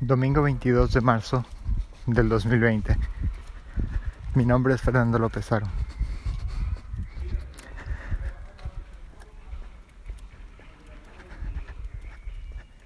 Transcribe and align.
Domingo 0.00 0.42
22 0.42 0.92
de 0.92 1.00
marzo 1.00 1.44
del 2.06 2.28
2020. 2.28 2.96
Mi 4.34 4.46
nombre 4.46 4.72
es 4.74 4.80
Fernando 4.80 5.18
López 5.18 5.50
Aro. 5.50 5.66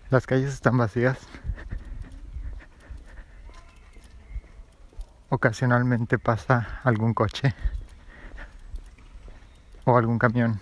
Las 0.09 0.27
calles 0.27 0.54
están 0.54 0.79
vacías. 0.79 1.18
Ocasionalmente 5.29 6.18
pasa 6.18 6.80
algún 6.82 7.12
coche 7.12 7.54
o 9.84 9.98
algún 9.98 10.18
camión, 10.18 10.60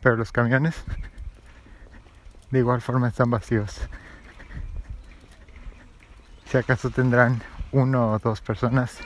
pero 0.00 0.16
los 0.16 0.32
camiones 0.32 0.82
de 2.50 2.58
igual 2.58 2.80
forma 2.80 3.08
están 3.08 3.28
vacíos. 3.28 3.86
Si 6.54 6.58
acaso 6.58 6.88
tendrán 6.88 7.42
uno 7.72 8.12
o 8.12 8.18
dos 8.20 8.40
personas 8.40 9.00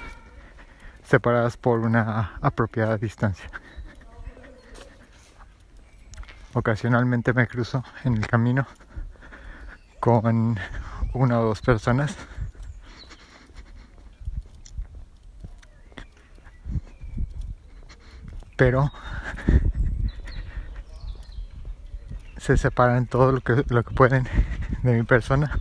separadas 1.03 1.57
por 1.57 1.79
una 1.79 2.37
apropiada 2.43 2.99
distancia. 2.99 3.51
Ocasionalmente 6.53 7.33
me 7.33 7.47
cruzo 7.47 7.83
en 8.05 8.19
el 8.19 8.27
camino 8.27 8.67
con 9.99 10.59
una 11.15 11.41
o 11.41 11.45
dos 11.45 11.63
personas. 11.63 12.15
Pero 18.59 18.93
se 22.37 22.59
separan 22.59 23.07
todo 23.07 23.33
lo 23.33 23.41
que, 23.41 23.65
lo 23.71 23.83
que 23.85 23.95
pueden 23.95 24.29
de 24.83 24.93
mi 24.93 25.03
persona 25.05 25.59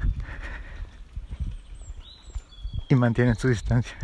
y 2.89 2.95
mantienen 2.95 3.35
su 3.35 3.47
distancia. 3.47 3.97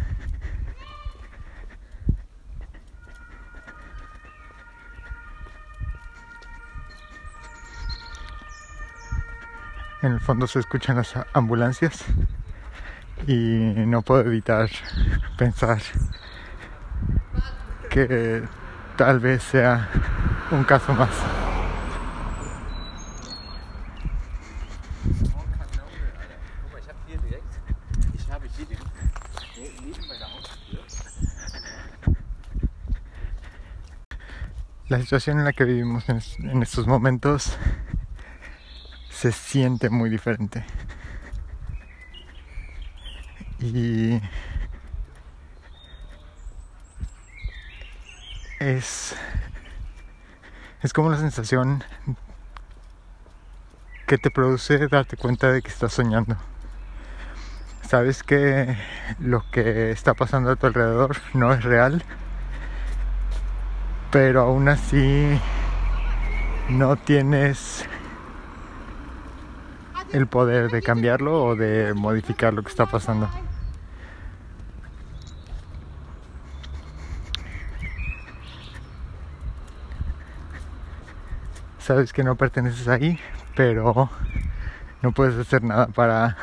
En 10.02 10.12
el 10.12 10.20
fondo 10.20 10.48
se 10.48 10.60
escuchan 10.60 10.98
las 10.98 11.14
ambulancias 11.32 12.04
y 13.26 13.34
no 13.36 14.02
puedo 14.02 14.22
evitar 14.22 14.70
pensar 15.38 15.80
que 17.90 18.44
tal 18.98 19.22
vez 19.22 19.44
sea 19.44 19.88
un 20.52 20.66
caso 20.66 20.94
más. 20.94 21.33
La 34.94 35.02
situación 35.02 35.40
en 35.40 35.46
la 35.46 35.54
que 35.54 35.64
vivimos 35.64 36.08
en, 36.08 36.62
estos 36.62 36.86
momentos 36.86 37.58
se 39.10 39.32
siente 39.32 39.90
muy 39.90 40.08
diferente. 40.08 40.64
Y 43.60 44.22
es 48.60 49.16
es 50.84 50.94
como 50.94 51.10
la 51.10 51.18
sensación 51.18 51.84
que 54.06 54.20
te 54.20 54.30
produce 54.30 54.88
darte 54.90 55.18
cuenta 55.18 55.52
de 55.52 55.64
que 55.64 55.70
estás 55.70 55.94
soñando. 55.94 56.38
Sabes 57.90 58.22
que 58.22 58.78
lo 59.18 59.44
que 59.50 59.90
está 59.90 60.14
pasando 60.14 60.52
a 60.52 60.56
tu 60.56 60.68
alrededor 60.68 61.18
no 61.34 61.52
es 61.52 61.64
real 61.64 62.04
pero 64.14 64.42
aún 64.42 64.70
así 64.70 65.42
no 66.70 66.96
tienes 66.98 67.84
el 70.12 70.28
poder 70.28 70.70
de 70.70 70.84
cambiarlo 70.84 71.44
o 71.44 71.56
de 71.56 71.96
modificar 71.96 72.54
lo 72.54 72.62
que 72.62 72.70
está 72.70 72.86
pasando. 72.86 73.28
Sabes 81.80 82.14
que 82.14 82.24
no 82.24 82.36
perteneces 82.36 82.88
ahí, 82.88 83.20
pero 83.56 84.12
no 85.02 85.12
puedes 85.12 85.36
hacer 85.40 85.64
nada 85.64 85.88
para 85.88 86.38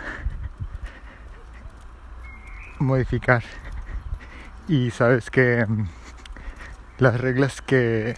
modificar. 2.81 3.45
Y 4.67 4.91
sabes 4.91 5.31
que 5.31 5.65
las 7.01 7.19
reglas 7.19 7.63
que 7.63 8.15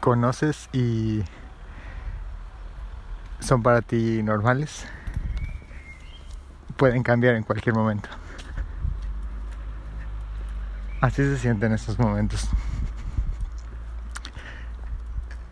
conoces 0.00 0.70
y 0.72 1.22
son 3.40 3.62
para 3.62 3.82
ti 3.82 4.22
normales 4.22 4.86
pueden 6.78 7.02
cambiar 7.02 7.34
en 7.34 7.42
cualquier 7.42 7.74
momento. 7.74 8.08
Así 11.02 11.22
se 11.22 11.36
siente 11.36 11.66
en 11.66 11.72
estos 11.72 11.98
momentos. 11.98 12.48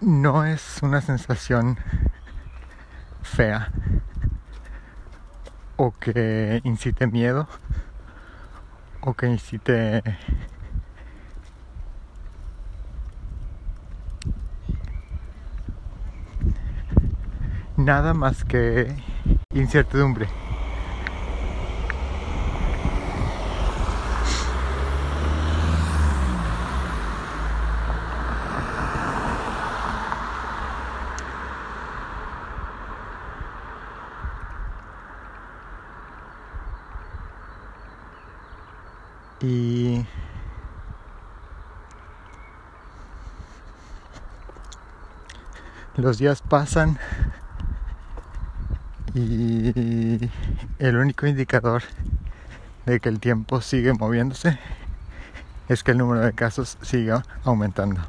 No 0.01 0.47
es 0.47 0.79
una 0.83 1.03
sensación 1.03 1.79
fea 3.23 3.71
o 5.77 5.93
que 5.93 6.63
incite 6.65 7.07
miedo 7.07 7.47
o 9.03 9.13
que 9.13 9.27
incite 9.27 10.03
nada 17.85 18.15
más 18.15 18.45
que 18.45 18.95
incertidumbre. 19.55 20.29
Y 39.43 40.05
los 45.97 46.19
días 46.19 46.43
pasan 46.43 46.99
y 49.21 50.31
el 50.79 50.97
único 50.97 51.27
indicador 51.27 51.83
de 52.87 53.01
que 53.01 53.09
el 53.09 53.21
tiempo 53.21 53.61
sigue 53.61 53.93
moviéndose 53.93 54.59
es 55.69 55.85
que 55.85 55.93
el 55.93 55.99
número 55.99 56.21
de 56.21 56.33
casos 56.33 56.79
siga 56.83 57.23
aumentando. 57.45 58.01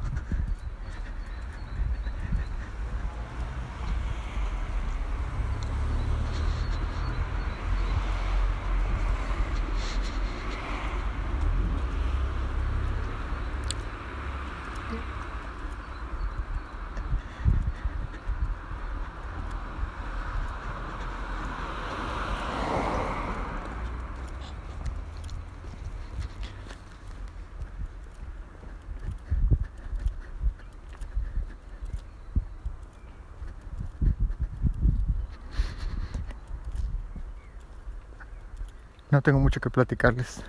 No 39.12 39.20
tengo 39.20 39.38
mucho 39.38 39.60
que 39.60 39.68
platicarles 39.68 40.42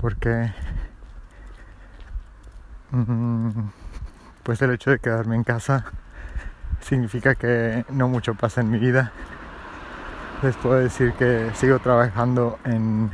porque 0.00 0.52
mm, 2.92 3.50
pues 4.44 4.62
el 4.62 4.70
hecho 4.70 4.90
de 4.92 5.00
quedarme 5.00 5.34
en 5.34 5.42
casa 5.42 5.84
significa 6.80 7.34
que 7.34 7.84
no 7.90 8.08
mucho 8.08 8.34
pasa 8.34 8.60
en 8.60 8.70
mi 8.70 8.78
vida. 8.78 9.10
Les 10.42 10.56
puedo 10.56 10.76
decir 10.76 11.12
que 11.14 11.50
sigo 11.54 11.80
trabajando 11.80 12.58
en 12.64 13.10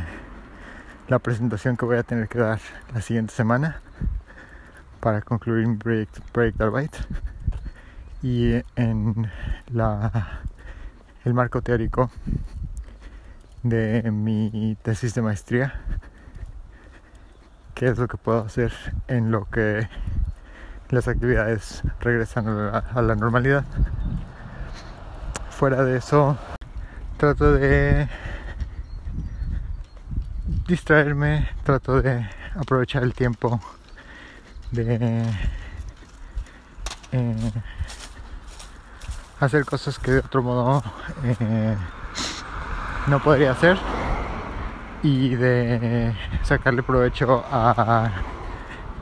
la 1.08 1.18
presentación 1.18 1.78
que 1.78 1.86
voy 1.86 1.96
a 1.96 2.02
tener 2.02 2.28
que 2.28 2.38
dar 2.38 2.60
la 2.92 3.00
siguiente 3.00 3.32
semana 3.32 3.80
para 5.00 5.22
concluir 5.22 5.66
mi 5.66 5.76
proyecto, 5.76 6.64
Arbeit 6.64 6.94
y 8.22 8.62
en 8.76 9.30
la, 9.72 10.42
el 11.24 11.32
marco 11.32 11.62
teórico 11.62 12.10
de 13.62 14.10
mi 14.10 14.76
tesis 14.82 15.14
de 15.14 15.22
maestría, 15.22 15.74
qué 17.74 17.88
es 17.88 17.98
lo 17.98 18.08
que 18.08 18.16
puedo 18.16 18.44
hacer 18.44 18.72
en 19.08 19.30
lo 19.30 19.48
que 19.50 19.88
las 20.88 21.08
actividades 21.08 21.82
regresan 22.00 22.48
a 22.48 23.02
la, 23.02 23.14
normalidad. 23.14 23.64
Fuera 25.50 25.84
de 25.84 25.98
eso, 25.98 26.38
trato 27.16 27.52
de 27.52 28.08
distraerme, 30.66 31.48
trato 31.62 32.00
de 32.00 32.28
aprovechar 32.54 33.02
el 33.02 33.14
tiempo 33.14 33.60
de 34.72 35.24
eh, 37.12 37.52
hacer 39.40 39.64
cosas 39.64 39.98
que 39.98 40.12
de 40.12 40.18
otro 40.18 40.42
modo 40.42 40.82
eh, 41.24 41.76
no 43.06 43.20
podría 43.20 43.52
hacer. 43.52 43.78
Y 45.02 45.34
de 45.34 46.14
sacarle 46.42 46.82
provecho 46.82 47.44
a, 47.50 48.10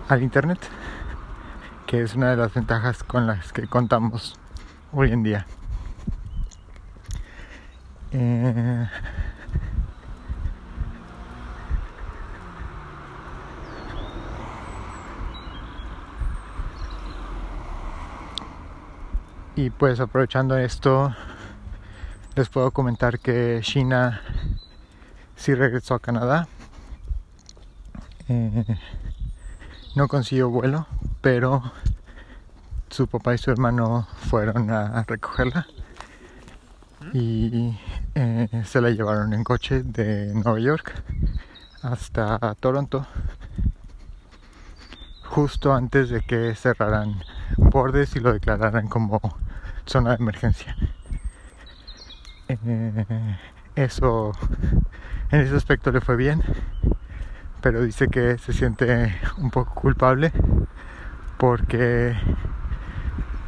al 0.09 0.23
internet 0.23 0.61
que 1.89 2.03
es 2.03 2.15
una 2.15 2.29
de 2.31 2.37
las 2.37 2.53
ventajas 2.53 3.03
con 3.03 3.27
las 3.27 3.51
que 3.51 3.67
contamos 3.67 4.39
hoy 4.93 5.11
en 5.11 5.23
día. 5.23 5.47
Eh, 8.13 8.87
y 19.57 19.71
pues 19.71 19.99
aprovechando 19.99 20.59
esto 20.59 21.15
les 22.39 22.49
puedo 22.49 22.71
comentar 22.71 23.19
que 23.19 23.59
China 23.63 24.23
sí 25.35 25.57
regresó 25.57 25.95
a 25.95 25.99
Canadá. 25.99 26.47
Eh, 28.29 28.65
no 29.97 30.07
consiguió 30.07 30.49
vuelo, 30.49 30.87
pero 31.21 31.73
su 32.91 33.09
papá 33.09 33.35
y 33.35 33.39
su 33.39 33.51
hermano 33.51 34.07
fueron 34.31 34.71
a 34.71 35.03
recogerla 35.03 35.67
y 37.13 37.77
eh, 38.15 38.63
se 38.65 38.81
la 38.81 38.91
llevaron 38.91 39.33
en 39.33 39.43
coche 39.43 39.83
de 39.83 40.33
Nueva 40.33 40.61
York 40.61 40.95
hasta 41.83 42.55
Toronto 42.61 43.05
justo 45.25 45.75
antes 45.75 46.09
de 46.09 46.21
que 46.21 46.55
cerraran 46.55 47.21
bordes 47.57 48.15
y 48.15 48.21
lo 48.21 48.33
declararan 48.33 48.87
como 48.87 49.21
zona 49.87 50.11
de 50.11 50.23
emergencia. 50.23 50.77
Eso 53.77 54.33
en 55.31 55.41
ese 55.41 55.55
aspecto 55.55 55.93
le 55.93 56.01
fue 56.01 56.17
bien, 56.17 56.43
pero 57.61 57.83
dice 57.83 58.09
que 58.09 58.39
se 58.39 58.53
siente 58.53 59.15
un 59.37 59.51
poco 59.51 59.75
culpable 59.75 60.33
porque 61.37 62.17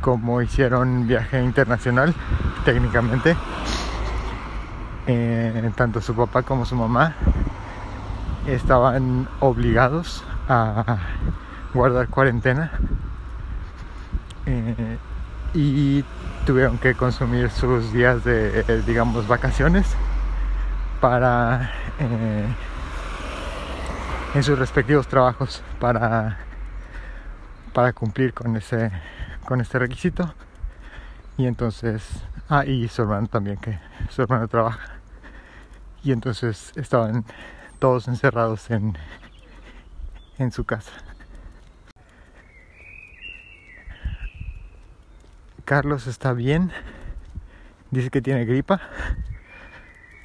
como 0.00 0.42
hicieron 0.42 1.06
viaje 1.06 1.42
internacional 1.42 2.14
técnicamente, 2.64 3.36
eh, 5.06 5.70
tanto 5.76 6.00
su 6.00 6.14
papá 6.14 6.42
como 6.42 6.64
su 6.64 6.76
mamá 6.76 7.14
estaban 8.46 9.28
obligados 9.40 10.24
a 10.48 10.98
guardar 11.72 12.08
cuarentena 12.08 12.72
eh, 14.46 14.98
y 15.54 16.04
tuvieron 16.46 16.78
que 16.78 16.94
consumir 16.94 17.50
sus 17.50 17.92
días 17.92 18.24
de, 18.24 18.60
eh, 18.60 18.82
digamos, 18.86 19.26
vacaciones 19.26 19.86
para 21.00 21.72
eh, 21.98 22.46
en 24.34 24.42
sus 24.42 24.58
respectivos 24.58 25.08
trabajos 25.08 25.62
para 25.80 26.38
para 27.72 27.92
cumplir 27.92 28.34
con 28.34 28.56
ese 28.56 28.90
con 29.46 29.60
este 29.60 29.78
requisito. 29.78 30.34
Y 31.36 31.46
entonces 31.46 32.04
ah 32.48 32.64
y 32.64 32.88
su 32.88 33.02
hermano 33.02 33.26
también 33.28 33.56
que 33.56 33.78
su 34.10 34.22
hermano 34.22 34.48
trabaja. 34.48 34.98
Y 36.02 36.12
entonces 36.12 36.72
estaban 36.76 37.24
todos 37.78 38.08
encerrados 38.08 38.70
en 38.70 38.96
en 40.38 40.52
su 40.52 40.64
casa 40.64 40.92
Carlos 45.70 46.08
está 46.08 46.32
bien. 46.32 46.72
Dice 47.92 48.10
que 48.10 48.20
tiene 48.20 48.44
gripa. 48.44 48.80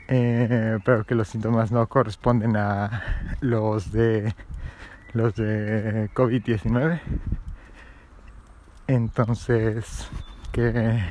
Eh, 0.08 0.80
pero 0.84 1.04
que 1.04 1.14
los 1.14 1.28
síntomas 1.28 1.72
no 1.72 1.86
corresponden 1.86 2.58
a 2.58 3.04
los 3.42 3.92
de 3.92 4.34
los 5.14 5.36
de 5.36 6.10
COVID-19. 6.16 7.00
Entonces, 8.88 10.10
que 10.52 11.04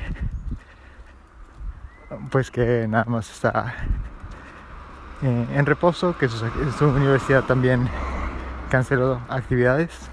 pues 2.29 2.51
que 2.51 2.89
nada 2.89 3.05
más 3.05 3.31
está 3.31 3.73
eh, 5.21 5.47
en 5.53 5.65
reposo, 5.65 6.17
que 6.17 6.27
su 6.27 6.85
universidad 6.85 7.45
también 7.45 7.87
canceló 8.69 9.21
actividades 9.29 10.09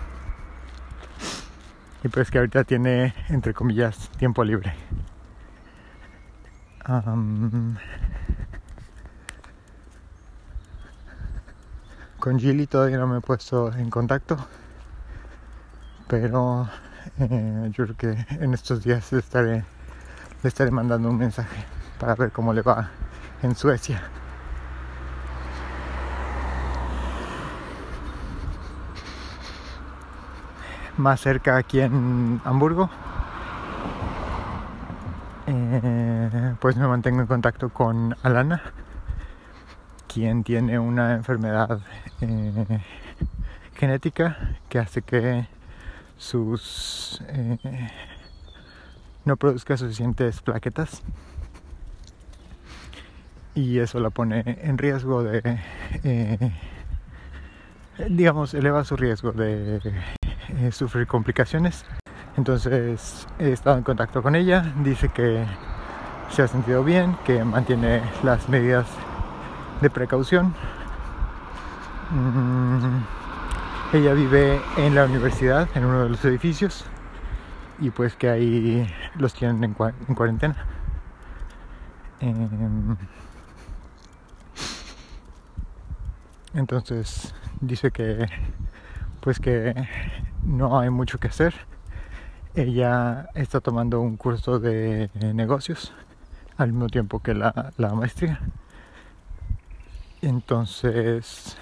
y 2.02 2.08
pues 2.08 2.30
que 2.30 2.38
ahorita 2.38 2.64
tiene, 2.64 3.14
entre 3.28 3.54
comillas, 3.54 4.10
tiempo 4.18 4.42
libre. 4.44 4.74
con 12.18 12.38
Gilly 12.38 12.66
todavía 12.66 12.98
no 12.98 13.06
me 13.06 13.18
he 13.18 13.20
puesto 13.20 13.72
en 13.72 13.90
contacto, 13.90 14.36
pero 16.08 16.68
eh, 17.18 17.70
yo 17.72 17.84
creo 17.84 17.96
que 17.96 18.26
en 18.30 18.54
estos 18.54 18.82
días 18.82 19.12
estaré, 19.12 19.64
le 20.42 20.48
estaré 20.48 20.70
mandando 20.70 21.08
un 21.08 21.18
mensaje 21.18 21.64
para 21.98 22.14
ver 22.14 22.30
cómo 22.30 22.52
le 22.52 22.62
va 22.62 22.90
en 23.42 23.56
Suecia. 23.56 24.02
Más 31.02 31.20
cerca 31.20 31.56
aquí 31.56 31.80
en 31.80 32.40
Hamburgo. 32.44 32.88
Eh, 35.46 36.54
pues 36.60 36.76
me 36.76 36.86
mantengo 36.86 37.20
en 37.20 37.26
contacto 37.26 37.70
con 37.70 38.16
Alana, 38.22 38.62
quien 40.06 40.44
tiene 40.44 40.78
una 40.78 41.14
enfermedad 41.14 41.80
eh, 42.20 42.80
genética 43.74 44.56
que 44.68 44.78
hace 44.78 45.02
que 45.02 45.46
sus 46.16 47.20
eh, 47.28 47.58
no 49.24 49.36
produzca 49.36 49.76
suficientes 49.76 50.40
plaquetas 50.40 51.02
y 53.54 53.80
eso 53.80 53.98
la 53.98 54.10
pone 54.10 54.42
en 54.62 54.78
riesgo 54.78 55.24
de 55.24 55.58
digamos 58.08 58.54
eleva 58.54 58.84
su 58.84 58.96
riesgo 58.96 59.32
de 59.32 59.80
eh, 60.58 60.72
sufrir 60.72 61.06
complicaciones. 61.06 61.84
Entonces 62.36 63.26
he 63.38 63.52
estado 63.52 63.78
en 63.78 63.84
contacto 63.84 64.22
con 64.22 64.34
ella, 64.34 64.72
dice 64.82 65.08
que 65.08 65.44
se 66.30 66.42
ha 66.42 66.48
sentido 66.48 66.82
bien, 66.82 67.16
que 67.24 67.44
mantiene 67.44 68.02
las 68.22 68.48
medidas 68.48 68.86
de 69.80 69.90
precaución. 69.90 70.54
Mm, 72.10 73.02
ella 73.94 74.12
vive 74.14 74.60
en 74.76 74.94
la 74.94 75.04
universidad, 75.04 75.68
en 75.74 75.84
uno 75.84 76.04
de 76.04 76.08
los 76.10 76.24
edificios, 76.24 76.84
y 77.78 77.90
pues 77.90 78.14
que 78.14 78.30
ahí 78.30 78.86
los 79.16 79.34
tienen 79.34 79.62
en, 79.64 80.14
cuarentena. 80.14 80.56
Em, 82.20 82.96
entonces 86.54 87.34
dice 87.60 87.90
que 87.90 88.26
pues 89.20 89.38
que 89.38 89.74
no 90.42 90.78
hay 90.78 90.90
mucho 90.90 91.18
que 91.18 91.28
hacer. 91.28 91.54
Ella 92.54 93.28
está 93.34 93.60
tomando 93.60 94.00
un 94.00 94.16
curso 94.16 94.58
de 94.58 95.10
negocios 95.34 95.92
al 96.56 96.72
mismo 96.72 96.88
tiempo 96.88 97.20
que 97.20 97.34
la, 97.34 97.72
maestría. 97.94 98.40
Entonces, 100.20 101.56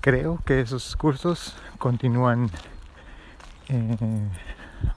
creo 0.00 0.40
que 0.44 0.60
esos 0.60 0.96
cursos 0.96 1.56
continúan 1.78 2.50
eh, 3.68 3.96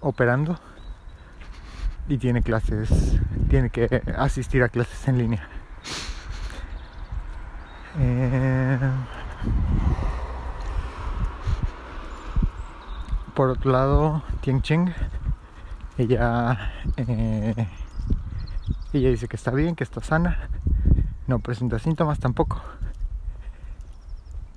operando 0.01 0.59
y 2.07 2.17
tiene 2.17 2.41
clases, 2.41 3.19
tiene 3.49 3.69
que 3.69 4.01
asistir 4.17 4.63
a 4.63 4.69
clases 4.69 5.07
en 5.07 5.17
línea. 5.17 5.47
Eh, 7.99 8.79
por 13.33 13.49
otro 13.49 13.71
lado, 13.71 14.23
Tieng 14.41 14.61
Cheng, 14.61 14.93
ella, 15.97 16.71
eh, 16.97 17.67
ella 18.93 19.09
dice 19.09 19.27
que 19.27 19.35
está 19.35 19.51
bien, 19.51 19.75
que 19.75 19.83
está 19.83 20.01
sana, 20.01 20.49
no 21.27 21.39
presenta 21.39 21.79
síntomas 21.79 22.19
tampoco. 22.19 22.61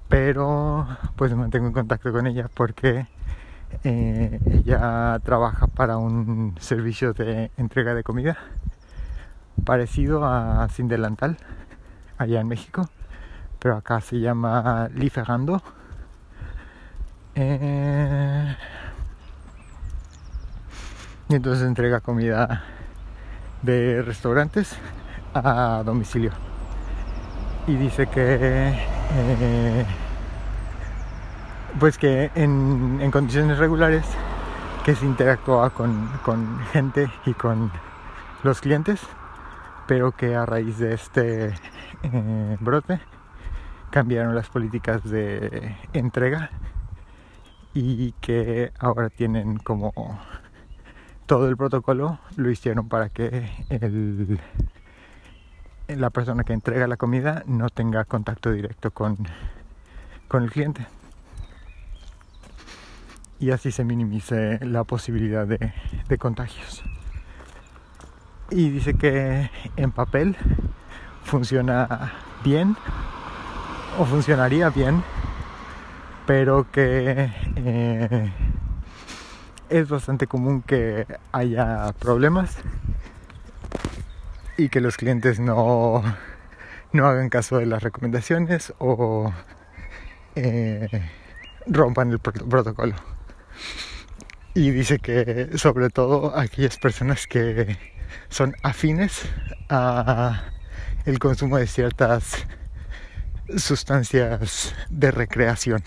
Pero 0.09 0.87
pues 1.17 1.33
me 1.33 1.39
mantengo 1.39 1.67
en 1.67 1.73
contacto 1.73 2.13
con 2.13 2.27
ella 2.27 2.49
porque 2.53 3.07
eh, 3.83 4.41
ella 4.47 5.19
trabaja 5.25 5.67
para 5.67 5.97
un 5.97 6.55
servicio 6.61 7.13
de 7.13 7.51
entrega 7.57 7.95
de 7.95 8.05
comida 8.05 8.37
parecido 9.65 10.25
a 10.25 10.69
Sin 10.69 10.89
Delantal 10.89 11.37
allá 12.19 12.41
en 12.41 12.49
México, 12.49 12.89
pero 13.59 13.77
acá 13.77 14.01
se 14.01 14.21
llama 14.21 14.89
Liferando. 14.95 15.63
Eh, 17.37 18.57
y 21.29 21.35
entonces 21.35 21.67
entrega 21.67 22.01
comida 22.01 22.65
de 23.63 24.03
restaurantes 24.03 24.77
a 25.35 25.83
domicilio. 25.85 26.31
Y 27.67 27.77
dice 27.77 28.07
que 28.07 28.75
eh, 29.13 29.87
pues 31.81 31.99
que 31.99 32.31
en, 32.35 33.11
condiciones 33.11 33.59
regulares 33.59 34.05
que 34.85 34.95
se 34.95 35.05
interactúa 35.07 35.71
con, 35.71 36.11
gente 36.73 37.11
y 37.27 37.33
con 37.33 37.73
los 38.43 38.61
clientes, 38.61 39.01
pero 39.87 40.13
que 40.13 40.37
a 40.37 40.47
raíz 40.47 40.79
de 40.79 40.95
este 40.95 41.55
eh, 42.03 42.57
brote 42.61 43.01
cambiaron 43.91 44.35
las 44.35 44.49
políticas 44.51 45.03
de 45.05 45.75
entrega 45.95 46.51
y 47.75 48.13
que 48.21 48.73
ahora 48.79 49.11
tienen 49.11 49.59
como 49.59 49.93
todo 51.27 51.49
el 51.49 51.57
protocolo 51.57 52.19
lo 52.37 52.51
hicieron 52.51 52.89
para 52.89 53.09
que 53.09 53.51
el, 53.71 54.39
la 55.89 56.11
persona 56.11 56.45
que 56.45 56.53
entrega 56.53 56.87
la 56.87 56.97
comida 56.97 57.43
no 57.47 57.69
tenga 57.71 58.05
contacto 58.05 58.53
directo 58.53 58.91
con, 58.91 59.19
con 60.29 60.45
el 60.45 60.51
cliente 60.51 60.87
y 63.41 63.51
así 63.51 63.71
se 63.73 63.85
minimice 63.85 64.65
la 64.65 64.85
posibilidad 64.85 65.47
de, 65.47 65.75
de 66.09 66.19
contagios. 66.19 66.83
Y 68.51 68.71
dice 68.71 68.95
que 68.95 69.51
en 69.77 69.91
papel 69.91 70.37
funciona 71.25 72.13
bien 72.45 72.77
o 73.99 74.05
funcionaría 74.05 74.71
bien, 74.71 75.03
pero 76.27 76.71
que 76.71 77.31
eh, 77.57 78.33
es 79.69 79.89
bastante 79.89 80.27
común 80.27 80.63
que 80.63 81.07
haya 81.33 81.93
problemas 81.99 82.59
y 84.57 84.69
que 84.69 84.81
los 84.81 84.97
clientes 84.97 85.41
no, 85.41 86.03
no 86.93 87.07
hagan 87.07 87.29
caso 87.29 87.59
de 87.59 87.67
las 87.67 87.83
recomendaciones 87.83 88.73
o 88.79 89.33
eh, 90.37 90.89
rompan 91.67 92.11
el 92.11 92.19
protocolo. 92.19 92.95
Y 94.55 94.71
dice 94.71 94.99
que 94.99 95.51
sobre 95.59 95.91
todo 95.91 96.37
aquellas 96.37 96.79
personas 96.79 97.27
que 97.27 97.77
son 98.29 98.55
afines 98.63 99.29
a 99.69 100.45
el 101.05 101.19
consumo 101.19 101.57
de 101.57 101.67
ciertas 101.67 102.47
sustancias 103.57 104.75
de 104.89 105.11
recreación 105.11 105.83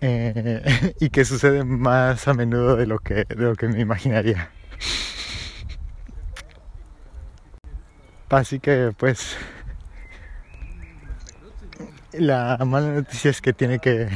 eh, 0.00 0.94
y 1.00 1.10
que 1.10 1.24
sucede 1.24 1.64
más 1.64 2.26
a 2.28 2.34
menudo 2.34 2.76
de 2.76 2.86
lo 2.86 2.98
que 2.98 3.24
de 3.24 3.36
lo 3.36 3.54
que 3.54 3.68
me 3.68 3.80
imaginaría 3.80 4.50
así 8.30 8.60
que 8.60 8.92
pues 8.96 9.36
la 12.12 12.58
mala 12.64 12.88
noticia 12.88 13.30
es 13.30 13.40
que 13.40 13.52
tiene 13.52 13.78
que 13.78 14.08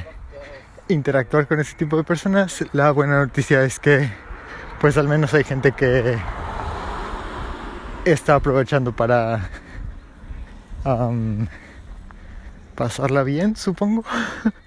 interactuar 0.88 1.46
con 1.46 1.60
ese 1.60 1.74
tipo 1.76 1.96
de 1.96 2.04
personas. 2.04 2.64
La 2.72 2.90
buena 2.90 3.18
noticia 3.20 3.62
es 3.62 3.78
que 3.78 4.10
pues 4.80 4.96
al 4.96 5.08
menos 5.08 5.32
hay 5.34 5.44
gente 5.44 5.72
que 5.72 6.18
está 8.04 8.34
aprovechando 8.36 8.92
para 8.92 9.48
pasarla 12.74 13.22
bien, 13.22 13.56
supongo. 13.56 14.04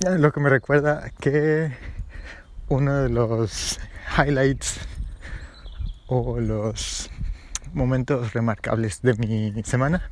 Lo 0.00 0.30
que 0.30 0.38
me 0.38 0.48
recuerda 0.48 1.10
que 1.18 1.72
uno 2.68 3.02
de 3.02 3.08
los 3.08 3.80
highlights 4.16 4.78
o 6.06 6.38
los 6.38 7.10
momentos 7.72 8.32
remarcables 8.32 9.02
de 9.02 9.14
mi 9.14 9.62
semana 9.64 10.08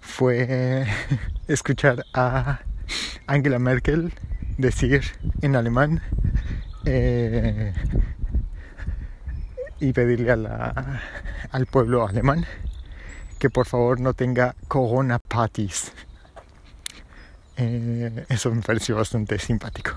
fue 0.00 0.86
escuchar 1.48 2.04
a 2.14 2.60
Angela 3.26 3.58
Merkel 3.58 4.12
decir 4.56 5.02
en 5.42 5.56
alemán 5.56 6.00
eh, 6.84 7.74
y 9.80 9.92
pedirle 9.92 10.30
al 10.30 11.66
pueblo 11.66 12.06
alemán 12.06 12.46
que 13.40 13.50
por 13.50 13.66
favor 13.66 13.98
no 13.98 14.14
tenga 14.14 14.54
corona 14.68 15.18
parties. 15.18 15.92
Eh, 17.56 18.26
eso 18.28 18.50
me 18.54 18.60
pareció 18.60 18.96
bastante 18.96 19.38
simpático. 19.38 19.92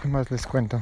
¿Qué 0.00 0.08
más 0.08 0.30
les 0.30 0.46
cuento? 0.46 0.80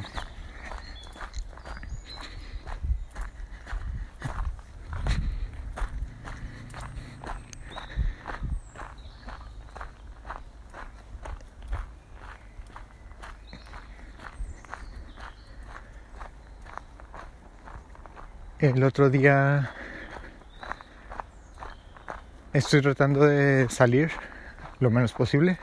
El 18.58 18.82
otro 18.84 19.10
día 19.10 19.70
estoy 22.54 22.80
tratando 22.80 23.26
de 23.26 23.68
salir 23.68 24.10
lo 24.80 24.90
menos 24.90 25.12
posible 25.12 25.58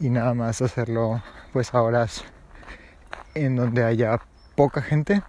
y 0.00 0.10
nada 0.10 0.34
más 0.34 0.60
hacerlo 0.60 1.22
pues 1.52 1.72
a 1.72 1.80
horas 1.80 2.24
en 3.34 3.54
donde 3.54 3.84
haya 3.84 4.18
poca 4.56 4.82
gente 4.82 5.22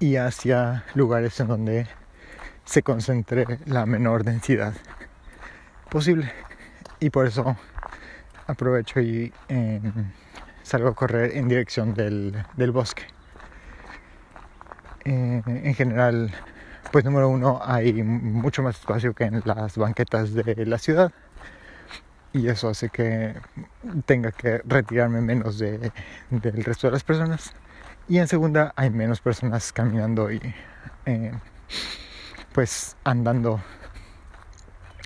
y 0.00 0.16
hacia 0.16 0.82
lugares 0.94 1.38
en 1.38 1.46
donde 1.46 1.86
se 2.64 2.82
concentre 2.82 3.60
la 3.66 3.86
menor 3.86 4.24
densidad 4.24 4.74
posible. 5.90 6.32
Y 6.98 7.10
por 7.10 7.28
eso 7.28 7.56
aprovecho 8.48 8.98
y 9.00 9.32
eh, 9.48 9.80
salgo 10.64 10.88
a 10.88 10.94
correr 10.96 11.36
en 11.36 11.46
dirección 11.46 11.94
del, 11.94 12.44
del 12.56 12.72
bosque 12.72 13.19
en 15.46 15.74
general, 15.74 16.30
pues 16.92 17.04
número 17.04 17.28
uno, 17.28 17.60
hay 17.64 18.02
mucho 18.02 18.62
más 18.62 18.78
espacio 18.78 19.14
que 19.14 19.24
en 19.24 19.42
las 19.44 19.76
banquetas 19.76 20.34
de 20.34 20.66
la 20.66 20.78
ciudad 20.78 21.12
y 22.32 22.48
eso 22.48 22.68
hace 22.68 22.88
que 22.90 23.34
tenga 24.06 24.30
que 24.32 24.62
retirarme 24.64 25.20
menos 25.20 25.58
de, 25.58 25.92
del 26.30 26.64
resto 26.64 26.86
de 26.86 26.92
las 26.92 27.04
personas. 27.04 27.52
Y 28.08 28.18
en 28.18 28.28
segunda, 28.28 28.72
hay 28.76 28.90
menos 28.90 29.20
personas 29.20 29.72
caminando 29.72 30.30
y 30.30 30.40
eh, 31.06 31.32
pues 32.52 32.96
andando 33.04 33.60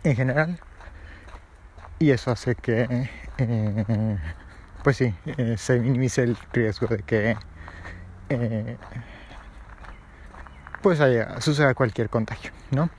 en 0.03 0.17
general. 0.17 0.61
Y 1.99 2.11
eso 2.11 2.31
hace 2.31 2.55
que, 2.55 3.09
eh, 3.39 4.19
pues 4.83 4.97
sí, 4.97 5.15
se 5.57 5.79
minimice 5.79 6.25
el 6.25 6.37
riesgo 6.53 6.87
de 6.89 6.99
que 6.99 7.37
pues 10.85 11.01
suceda 11.39 11.73
cualquier 11.73 12.11
contagio, 12.11 12.51
¿no? 12.71 12.91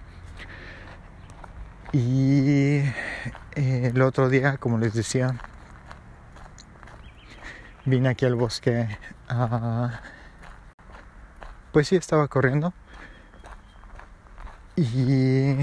Y 1.91 2.77
eh, 2.77 3.91
el 3.93 4.01
otro 4.01 4.27
día, 4.27 4.57
como 4.57 4.79
les 4.79 4.95
decía, 4.95 5.35
vine 7.85 8.09
aquí 8.09 8.25
al 8.25 8.33
bosque 8.33 8.87
a... 9.29 10.01
Pues 11.71 11.89
sí, 11.89 11.95
estaba 11.95 12.27
corriendo. 12.27 12.73
Y 14.75 15.55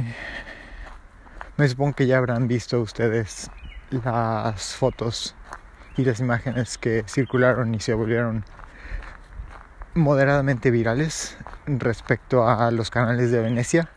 me 1.57 1.69
supongo 1.69 1.95
que 1.95 2.07
ya 2.07 2.19
habrán 2.19 2.47
visto 2.47 2.81
ustedes 2.81 3.51
las 3.91 4.77
fotos 4.77 5.35
y 5.97 6.05
las 6.05 6.21
imágenes 6.21 6.79
que 6.79 7.03
circularon 7.09 7.75
y 7.75 7.81
se 7.81 7.95
volvieron 7.95 8.45
moderadamente 9.95 10.71
virales 10.71 11.37
respecto 11.67 12.49
a 12.49 12.71
los 12.71 12.91
canales 12.91 13.31
de 13.31 13.41
Venecia 13.41 13.89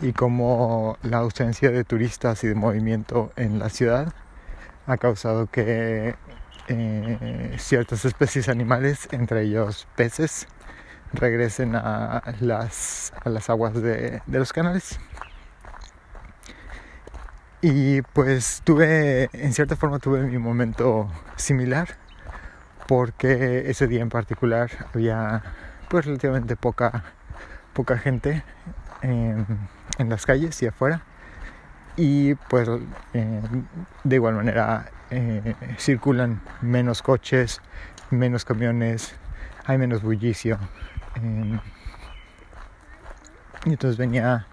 y 0.00 0.12
como 0.12 0.96
la 1.02 1.18
ausencia 1.18 1.70
de 1.70 1.84
turistas 1.84 2.42
y 2.44 2.48
de 2.48 2.54
movimiento 2.54 3.32
en 3.36 3.58
la 3.58 3.68
ciudad 3.68 4.12
ha 4.86 4.96
causado 4.96 5.46
que 5.46 6.14
eh, 6.68 7.56
ciertas 7.58 8.04
especies 8.04 8.48
animales, 8.48 9.08
entre 9.12 9.42
ellos 9.42 9.86
peces, 9.96 10.46
regresen 11.12 11.74
a 11.76 12.22
las, 12.40 13.12
a 13.24 13.28
las 13.28 13.50
aguas 13.50 13.74
de, 13.74 14.22
de 14.26 14.38
los 14.38 14.52
canales. 14.52 14.98
Y 17.62 18.00
pues 18.02 18.62
tuve, 18.64 19.28
en 19.32 19.52
cierta 19.52 19.76
forma 19.76 19.98
tuve 19.98 20.22
mi 20.22 20.38
momento 20.38 21.10
similar, 21.36 21.88
porque 22.86 23.70
ese 23.70 23.86
día 23.86 24.00
en 24.00 24.08
particular 24.08 24.70
había 24.94 25.42
pues 25.90 26.06
relativamente 26.06 26.54
poca, 26.54 27.02
poca 27.74 27.98
gente 27.98 28.44
en, 29.02 29.44
las 29.98 30.24
calles 30.24 30.62
y 30.62 30.68
afuera. 30.68 31.02
Y 31.96 32.36
pues 32.36 32.68
eh, 33.12 33.42
de 34.04 34.14
igual 34.14 34.36
manera 34.36 34.86
eh, 35.10 35.54
circulan 35.78 36.40
menos 36.62 37.02
coches, 37.02 37.60
menos 38.10 38.44
camiones, 38.44 39.14
hay 39.66 39.78
menos 39.78 40.02
bullicio. 40.02 40.58
Eh, 41.16 41.58
y 43.66 43.70
entonces 43.70 43.98
venía, 43.98 44.46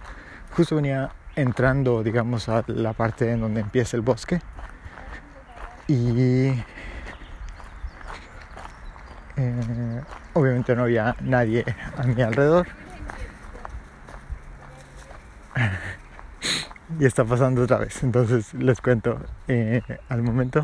justo 0.56 0.76
venía 0.76 1.12
entrando, 1.36 2.02
digamos, 2.02 2.50
a 2.50 2.64
la 2.66 2.94
parte 2.94 3.32
en 3.32 3.42
donde 3.42 3.62
empieza 3.62 3.96
el 3.96 4.02
bosque. 4.02 4.42
Y 5.88 6.52
eh, 9.38 10.02
obviamente 10.34 10.76
no 10.76 10.84
había 10.84 11.16
nadie 11.22 11.64
a 11.96 12.04
mi 12.04 12.22
alrededor. 12.22 12.68
y 17.00 17.06
está 17.06 17.24
pasando 17.24 17.64
otra 17.64 17.78
vez. 17.78 18.04
Entonces 18.04 18.54
les 18.56 18.82
cuento 18.82 19.20
eh, 19.48 19.82
al 20.10 20.24
momento, 20.24 20.64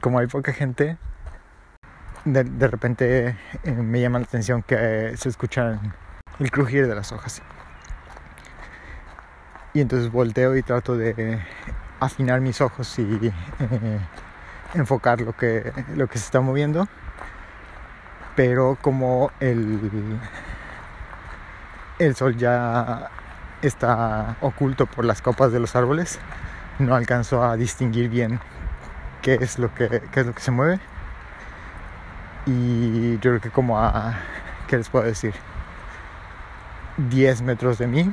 como 0.00 0.18
hay 0.18 0.26
poca 0.26 0.52
gente, 0.52 0.98
de, 2.24 2.68
repente 2.68 3.36
eh, 3.62 3.72
me 3.72 4.00
llama 4.00 4.18
la 4.18 4.24
atención 4.24 4.62
que 4.62 5.14
se 5.16 5.28
escuchan 5.28 5.94
el 6.38 6.50
crujir 6.50 6.88
de 6.88 6.94
las 6.94 7.12
hojas. 7.12 7.42
Y 9.72 9.80
entonces 9.80 10.10
volteo 10.10 10.56
y 10.56 10.62
trato 10.62 10.96
de 10.96 11.40
afinar 12.00 12.40
mis 12.40 12.60
ojos 12.60 12.98
y 12.98 13.32
enfocar 14.74 15.20
lo 15.20 15.36
que, 15.36 15.72
lo 15.94 16.08
que 16.08 16.18
se 16.18 16.24
está 16.24 16.40
moviendo. 16.40 16.88
Pero 18.36 18.78
como 18.80 19.30
el, 19.40 20.18
el 21.98 22.16
sol 22.16 22.36
ya 22.36 23.10
está 23.62 24.36
oculto 24.40 24.86
por 24.86 25.04
las 25.04 25.20
copas 25.22 25.52
de 25.52 25.60
los 25.60 25.76
árboles, 25.76 26.18
no 26.78 26.94
alcanzo 26.94 27.44
a 27.44 27.56
distinguir 27.56 28.08
bien 28.08 28.40
qué 29.22 29.34
es 29.34 29.58
lo 29.58 29.74
que, 29.74 30.02
qué 30.12 30.20
es 30.20 30.26
lo 30.26 30.34
que 30.34 30.40
se 30.40 30.50
mueve. 30.50 30.80
Y 32.46 33.14
yo 33.14 33.32
creo 33.32 33.40
que 33.40 33.50
como 33.50 33.78
a, 33.78 34.14
¿qué 34.66 34.78
les 34.78 34.88
puedo 34.88 35.04
decir? 35.04 35.34
10 36.96 37.42
metros 37.42 37.78
de 37.78 37.86
mí 37.86 38.12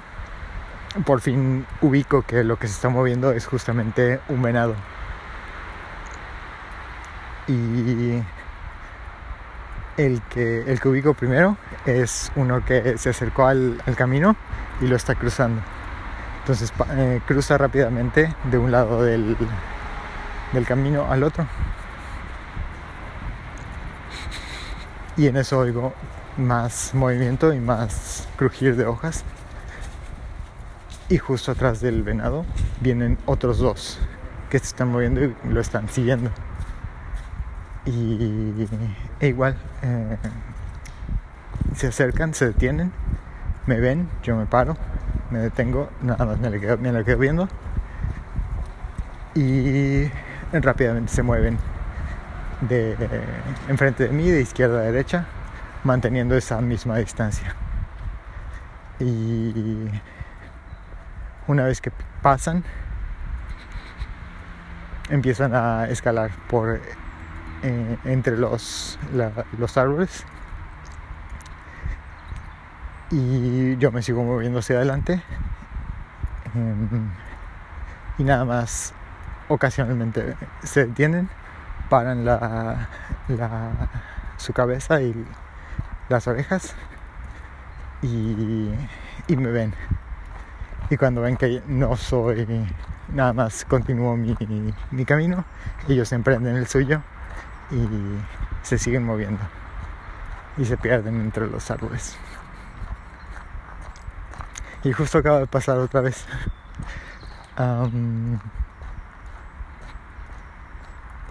por 1.05 1.21
fin 1.21 1.65
ubico 1.81 2.23
que 2.23 2.43
lo 2.43 2.57
que 2.57 2.67
se 2.67 2.73
está 2.73 2.89
moviendo 2.89 3.31
es 3.31 3.45
justamente 3.45 4.19
un 4.29 4.41
venado. 4.41 4.75
Y 7.47 8.21
el 9.97 10.21
que, 10.29 10.61
el 10.71 10.79
que 10.79 10.87
ubico 10.87 11.13
primero 11.13 11.57
es 11.85 12.31
uno 12.35 12.63
que 12.63 12.97
se 12.97 13.09
acercó 13.09 13.47
al, 13.47 13.81
camino 13.95 14.35
y 14.81 14.87
lo 14.87 14.95
está 14.95 15.15
cruzando. 15.15 15.61
Entonces 16.41 16.71
eh, 16.91 17.19
cruza 17.25 17.57
rápidamente 17.57 18.33
de 18.49 18.57
un 18.57 18.71
lado 18.71 19.03
del, 19.03 19.35
del 20.53 20.65
camino 20.65 21.11
al 21.11 21.23
otro. 21.23 21.45
Y 25.17 25.27
en 25.27 25.37
eso 25.37 25.57
oigo 25.59 25.93
más 26.37 26.93
movimiento 26.93 27.51
y 27.51 27.59
más 27.59 28.27
crujir 28.37 28.75
de 28.75 28.85
hojas 28.85 29.25
y 31.09 31.17
justo 31.17 31.51
atrás 31.51 31.81
del 31.81 32.03
venado 32.03 32.45
vienen 32.81 33.17
otros 33.25 33.59
dos 33.59 33.97
que 34.49 34.59
se 34.59 34.65
están 34.65 34.89
moviendo 34.91 35.23
y 35.23 35.35
lo 35.49 35.59
están 35.59 35.89
siguiendo. 35.89 36.31
Y 37.87 38.67
e 39.21 39.27
igual 39.27 39.55
eh, 39.81 40.17
se 41.73 41.87
acercan, 41.87 42.33
se 42.33 42.47
detienen, 42.47 42.91
me 43.65 43.79
ven, 43.79 44.09
yo 44.23 44.35
me 44.35 44.45
paro, 44.45 44.75
me 45.31 45.39
detengo, 45.39 45.89
nada 46.01 46.25
más 46.25 46.39
me 46.39 46.49
lo 46.49 46.59
quedo, 46.59 47.17
viendo 47.17 47.47
y 49.35 50.11
rápidamente 50.51 51.13
se 51.13 51.23
mueven 51.23 51.57
de 52.61 52.97
enfrente 53.69 54.07
de 54.07 54.09
mí, 54.09 54.29
de 54.29 54.41
izquierda 54.41 54.79
a 54.79 54.83
derecha, 54.83 55.25
manteniendo 55.83 56.35
esa 56.35 56.59
misma 56.59 56.97
distancia. 56.97 57.55
Y 58.99 59.87
una 61.47 61.65
vez 61.65 61.79
que 61.79 61.91
pasan, 62.21 62.63
empiezan 65.09 65.53
a 65.53 65.87
escalar 65.87 66.31
por 66.49 66.81
eh, 67.63 67.97
entre 68.05 68.37
los, 68.37 68.99
los 69.57 69.77
árboles. 69.77 70.25
Y 73.09 73.77
yo 73.77 73.91
me 73.91 74.01
sigo 74.01 74.23
moviendo 74.23 74.59
hacia 74.59 74.77
adelante. 74.77 75.21
Em, 76.53 77.09
y 78.17 78.23
nada 78.23 78.45
más 78.45 78.93
ocasionalmente 79.47 80.35
se 80.63 80.87
detienen 80.87 81.29
paran 81.89 82.25
la, 82.25 82.89
la, 83.27 83.89
su 84.37 84.51
cabeza 84.53 85.01
y 85.01 85.13
las 86.09 86.27
orejas 86.27 86.75
y, 88.01 88.71
y 89.27 89.37
me 89.37 89.51
ven. 89.51 89.73
Y 90.89 90.97
cuando 90.97 91.21
ven 91.21 91.37
que 91.37 91.61
no 91.67 91.95
soy 91.95 92.65
nada 93.13 93.33
más 93.33 93.65
continúo 93.65 94.15
mi, 94.17 94.35
mi 94.91 95.05
camino, 95.05 95.45
ellos 95.87 96.11
emprenden 96.11 96.55
el 96.55 96.67
suyo 96.67 97.01
y 97.71 97.87
se 98.63 98.77
siguen 98.77 99.03
moviendo 99.05 99.41
y 100.57 100.65
se 100.65 100.77
pierden 100.77 101.21
entre 101.21 101.47
los 101.47 101.69
árboles. 101.69 102.17
Y 104.83 104.91
justo 104.93 105.17
acaba 105.19 105.39
de 105.39 105.47
pasar 105.47 105.77
otra 105.77 106.01
vez. 106.01 106.25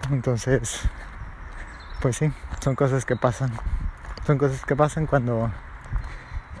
entonces, 0.09 0.81
pues 2.01 2.17
sí, 2.17 2.31
son 2.61 2.75
cosas 2.75 3.05
que 3.05 3.15
pasan. 3.15 3.51
Son 4.25 4.37
cosas 4.37 4.63
que 4.65 4.75
pasan 4.75 5.05
cuando 5.05 5.49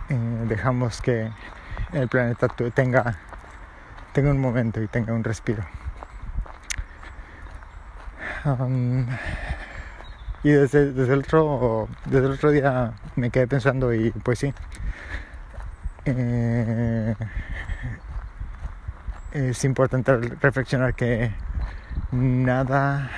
eh, 0.09 0.45
dejamos 0.47 1.01
que 1.01 1.31
el 1.91 2.07
planeta 2.07 2.47
tenga, 2.73 3.17
tenga 4.13 4.31
un 4.31 4.39
momento 4.39 4.81
y 4.81 4.87
tenga 4.87 5.13
un 5.13 5.23
respiro. 5.23 5.63
Y 10.43 10.51
desde, 10.51 10.81
el 10.81 11.19
otro, 11.19 11.87
desde 12.05 12.27
el 12.27 12.33
otro 12.33 12.51
día 12.51 12.93
me 13.15 13.29
quedé 13.29 13.47
pensando 13.47 13.93
y 13.93 14.11
pues 14.11 14.39
sí. 14.39 14.53
Eh, 16.05 17.15
es 19.33 19.63
importante 19.65 20.15
reflexionar 20.41 20.93
que 20.93 21.31
nada 22.11 23.09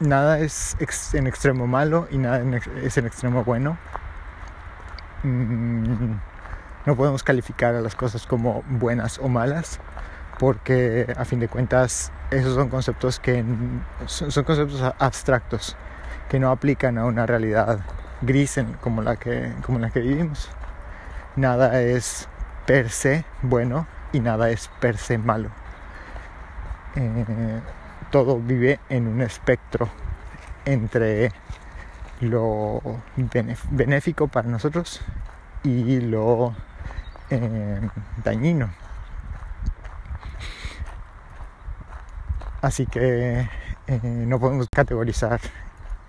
nada 0.00 0.38
es 0.38 0.76
en 1.14 1.26
extremo 1.26 1.66
malo 1.66 2.06
y 2.10 2.18
nada 2.18 2.42
es 2.82 2.96
en 2.96 3.06
extremo 3.06 3.44
bueno 3.44 3.76
Mm, 5.26 6.18
no 6.86 6.96
podemos 6.96 7.22
calificar 7.24 7.74
a 7.74 7.80
las 7.80 7.96
cosas 7.96 8.26
como 8.26 8.62
buenas 8.68 9.18
o 9.18 9.28
malas 9.28 9.80
porque 10.38 11.12
a 11.16 11.24
fin 11.24 11.40
de 11.40 11.48
cuentas 11.48 12.12
esos 12.30 12.54
son 12.54 12.68
conceptos 12.68 13.18
que 13.20 13.44
son, 14.06 14.44
conceptos 14.44 14.82
abstractos 14.98 15.76
que 16.28 16.38
no 16.38 16.50
aplican 16.50 16.98
a 16.98 17.04
una 17.04 17.26
realidad 17.26 17.80
gris 18.22 18.60
como 18.80 19.02
la 19.02 19.16
que 19.16 19.52
como 19.64 19.78
la 19.78 19.90
que 19.90 20.00
vivimos 20.00 20.50
nada 21.36 21.80
es 21.80 22.28
per 22.66 22.90
se 22.90 23.24
bueno 23.42 23.86
y 24.12 24.20
nada 24.20 24.50
es 24.50 24.68
per 24.80 24.96
se 24.96 25.18
malo 25.18 25.50
eh, 26.96 27.60
todo 28.10 28.38
vive 28.38 28.80
en 28.88 29.06
un 29.06 29.20
espectro 29.22 29.88
entre 30.64 31.32
lo 32.20 32.80
benéfico 33.70 34.28
para 34.28 34.48
nosotros 34.48 35.02
y 35.62 36.00
lo 36.00 36.54
eh, 37.30 37.80
dañino. 38.24 38.70
Así 42.66 42.84
que 42.84 43.48
eh, 43.86 44.00
no 44.02 44.40
podemos 44.40 44.66
categorizar 44.68 45.40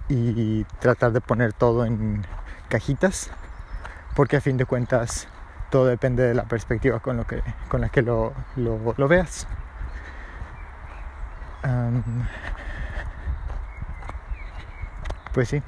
y 0.10 0.64
tratar 0.80 1.12
de 1.12 1.22
poner 1.22 1.54
todo 1.54 1.86
en 1.86 2.26
cajitas, 2.68 3.30
porque 4.16 4.38
a 4.38 4.42
fin 4.42 4.58
de 4.58 4.66
cuentas 4.66 5.28
todo 5.70 5.86
depende 5.86 6.24
de 6.24 6.34
la 6.34 6.46
perspectiva 6.46 7.00
con, 7.00 7.16
lo 7.16 7.28
que, 7.28 7.44
con 7.70 7.82
la 7.82 7.90
que 7.90 8.02
lo, 8.02 8.34
lo, 8.56 9.08
veas. 9.08 9.46
pues 15.36 15.50
sí. 15.50 15.62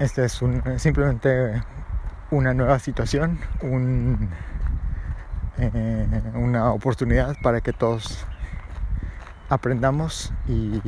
Esta 0.00 0.24
es 0.24 0.42
simplemente 0.78 1.62
una 2.32 2.54
nueva 2.54 2.78
situación, 2.78 3.38
eh, 5.58 6.22
una 6.34 6.72
oportunidad 6.72 7.36
para 7.42 7.60
que 7.60 7.74
todos 7.74 8.26
aprendamos 9.50 10.32
y 10.48 10.80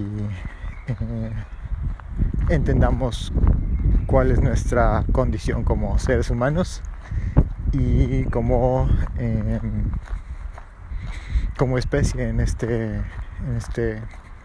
eh, 0.89 1.33
entendamos 2.49 3.31
cuál 4.07 4.31
es 4.31 4.41
nuestra 4.41 5.05
condición 5.13 5.65
como 5.65 5.99
seres 5.99 6.31
humanos 6.31 6.83
y 7.73 8.25
como, 8.25 8.89
em, 9.19 9.91
como 11.59 11.77
especie 11.77 12.31
en 12.31 12.41
este, 12.41 12.97
en 12.97 13.57
este 13.59 14.03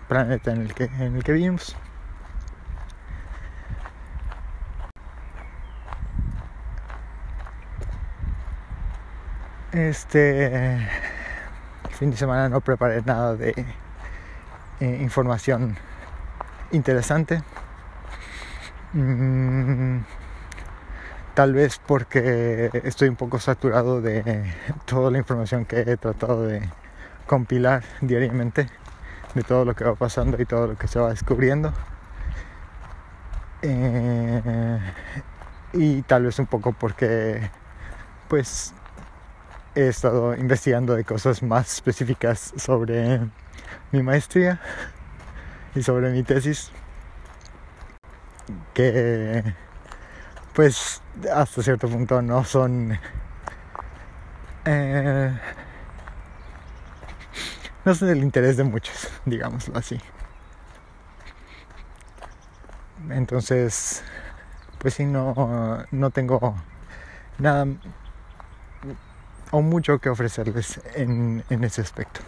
planeta 0.10 0.52
en 0.52 0.64
el 0.64 0.74
que, 0.74 0.84
en 1.00 1.16
el 1.16 1.24
que 1.24 1.32
vivimos. 1.32 1.78
Este 9.72 10.80
fin 11.92 12.10
de 12.10 12.18
semana 12.18 12.50
no 12.50 12.60
preparé 12.60 13.04
nada 13.04 13.36
de 13.36 13.54
eh, 14.80 14.98
información 15.00 15.78
interesante. 16.72 17.44
Mm, 18.94 20.00
tal 21.36 21.54
vez 21.54 21.80
porque 21.86 22.72
estoy 22.84 23.10
un 23.10 23.16
poco 23.16 23.38
saturado 23.38 24.02
de 24.02 24.52
toda 24.86 25.12
la 25.12 25.20
información 25.20 25.66
que 25.66 25.82
he 25.82 25.98
tratado 25.98 26.48
de 26.48 26.68
compilar 27.28 27.84
diariamente, 28.02 28.68
de 29.36 29.44
todo 29.44 29.66
lo 29.66 29.76
que 29.76 29.84
va 29.84 29.94
pasando 29.94 30.42
y 30.42 30.46
todo 30.46 30.66
lo 30.66 30.78
que 30.80 30.88
se 30.88 31.00
va 31.00 31.10
descubriendo. 31.10 31.72
Eh, 33.62 34.80
y 35.74 36.02
tal 36.02 36.24
vez 36.24 36.40
un 36.40 36.48
poco 36.48 36.72
porque 36.74 37.52
pues 38.28 38.74
he 39.76 39.88
estado 39.88 40.36
investigando 40.36 40.96
de 40.96 41.04
cosas 41.04 41.44
más 41.44 41.74
específicas 41.74 42.54
sobre 42.58 43.20
mi 43.92 44.04
maestría 44.04 44.60
y 45.76 45.84
sobre 45.84 46.12
mi 46.12 46.24
tesis 46.24 46.72
que 48.74 49.44
pues 50.54 51.02
hasta 51.34 51.62
cierto 51.62 51.88
punto 51.88 52.22
no 52.22 52.44
son 52.44 52.98
eh, 54.66 55.40
no 57.86 57.96
son 57.96 58.08
del 58.08 58.20
interés 58.20 58.58
de 58.58 58.64
muchos 58.64 59.10
digámoslo 59.26 59.78
así. 59.78 60.00
Entonces 63.10 64.04
pues 64.80 64.96
sí 64.96 65.06
no 65.06 65.86
no 65.92 66.10
tengo 66.10 66.56
nada 67.38 67.66
o 69.52 69.62
mucho 69.62 70.00
que 70.00 70.10
ofrecerles 70.10 70.80
en, 70.96 71.44
en 71.50 71.64
ese 71.64 71.82
aspecto 71.82 72.22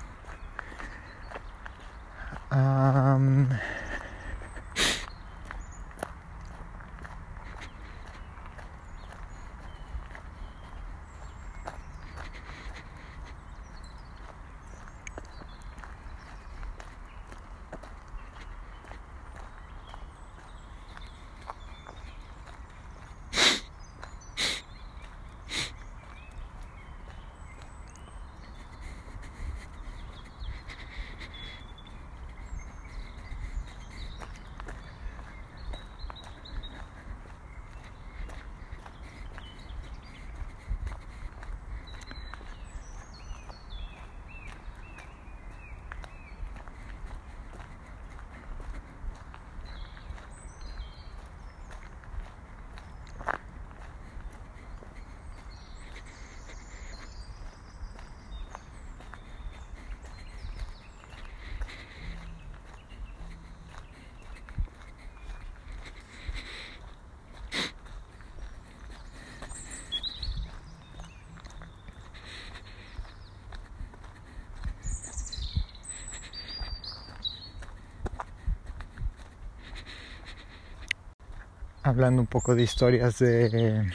hablando 81.83 82.21
un 82.21 82.27
poco 82.27 82.55
de 82.55 82.63
historias 82.63 83.19
de 83.19 83.91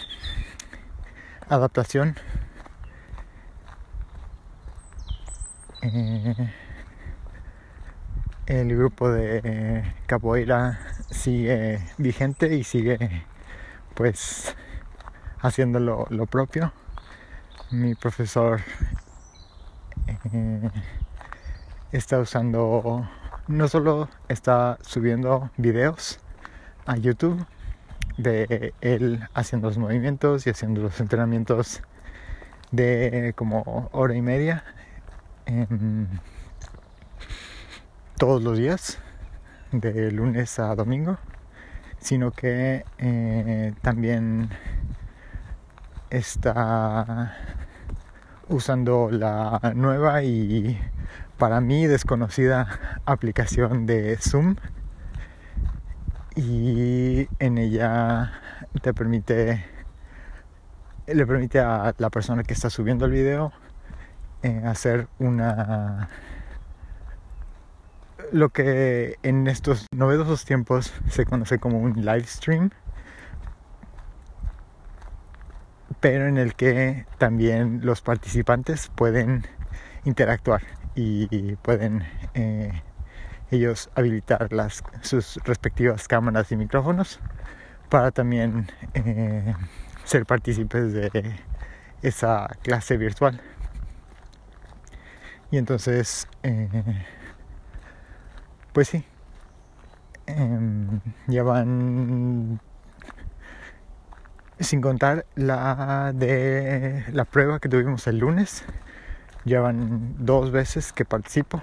adaptación. 1.49 2.17
Eh, 5.83 6.53
el 8.47 8.77
grupo 8.77 9.11
de 9.11 9.95
capoeira 10.07 10.81
sigue 11.11 11.81
vigente 11.99 12.57
y 12.57 12.65
sigue 12.65 13.25
pues 13.95 14.57
haciendo 15.41 15.79
lo, 15.79 16.27
propio. 16.27 16.73
Mi 17.71 17.95
profesor 17.95 18.61
eh, 20.33 20.71
está 21.93 22.19
usando, 22.19 23.09
no 23.49 23.69
solo 23.69 24.09
está 24.29 24.79
subiendo 24.83 25.51
videos 25.57 26.21
a 26.87 26.97
YouTube, 26.97 27.45
de 28.17 28.73
él 28.81 29.29
haciendo 29.35 29.69
los 29.69 29.79
movimientos 29.79 30.47
y 30.47 30.51
haciendo 30.51 30.83
los 30.83 31.01
entrenamientos 31.01 31.83
de 32.71 33.33
como 33.37 33.89
hora 33.93 34.15
y 34.15 34.23
media 34.23 34.65
todos 38.17 38.43
los 38.43 38.59
días 38.59 38.99
de 39.73 40.11
lunes 40.11 40.59
a 40.59 40.75
domingo 40.75 41.19
sino 41.99 42.31
que 42.31 42.85
eh, 42.99 43.75
también 43.83 44.51
está 46.11 47.37
usando 48.49 49.11
la 49.11 49.73
nueva 49.75 50.23
y 50.23 50.79
para 51.37 51.61
mí 51.61 51.87
desconocida 51.87 53.01
aplicación 53.05 53.87
de 53.87 54.17
Zoom 54.17 54.57
y 56.37 57.29
en 57.39 57.57
ella 57.57 58.31
te 58.83 58.93
permite 58.93 59.65
le 61.07 61.27
permite 61.27 61.61
a 61.61 61.95
la 61.97 62.11
persona 62.11 62.43
que 62.43 62.53
está 62.53 62.69
subiendo 62.69 63.07
el 63.07 63.13
video 63.13 63.53
eh, 64.43 64.63
hacer 64.67 65.09
una 65.19 66.11
lo 68.33 68.51
que 68.51 69.17
en 69.23 69.47
estos 69.47 69.87
novedosos 69.95 70.45
tiempos 70.45 70.93
se 71.09 71.25
conoce 71.25 71.59
como 71.59 71.79
un 71.79 72.05
live 72.05 72.25
stream 72.25 72.71
pero 76.01 76.27
en 76.27 76.37
el 76.37 76.55
que 76.55 77.07
también 77.17 77.81
los 77.83 78.03
participantes 78.03 78.91
pueden 78.95 79.47
interactuar 80.05 80.63
y 80.95 81.57
pueden 81.57 82.05
eh, 82.35 82.83
ellos 83.51 83.91
habilitar 83.95 84.53
las, 84.53 84.83
sus 85.03 85.37
respectivas 85.45 86.09
cámaras 86.09 86.51
y 86.53 86.57
micrófonos 86.57 87.21
para 87.89 88.11
también 88.11 88.71
eh, 88.95 89.55
ser 90.05 90.27
partícipes 90.27 90.93
de 90.93 91.37
esa 92.03 92.49
clase 92.63 92.97
virtual. 92.97 93.41
Y 95.51 95.59
entonces, 95.59 96.27
eh, 96.43 96.69
pues 98.73 98.89
sí, 98.89 99.05
eh, 100.27 101.01
ya 101.29 101.43
van, 101.45 102.61
sin 104.59 104.81
contar 104.81 105.27
la 105.37 106.13
de 106.15 107.05
la 107.13 107.25
prueba 107.25 107.61
que 107.61 107.69
tuvimos 107.69 108.07
el 108.07 108.19
lunes. 108.19 108.65
Llevan 109.45 110.17
dos 110.19 110.51
veces 110.51 110.93
que 110.93 111.05
participo. 111.05 111.63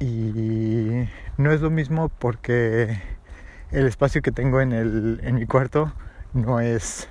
Y 0.00 1.08
no 1.36 1.52
es 1.52 1.60
lo 1.60 1.70
mismo 1.70 2.08
porque 2.08 3.00
el 3.70 3.86
espacio 3.86 4.22
que 4.22 4.32
tengo 4.32 4.60
en, 4.60 4.72
el, 4.72 5.20
en 5.22 5.36
mi 5.36 5.46
cuarto 5.46 5.92
no 6.32 6.58
es, 6.60 7.08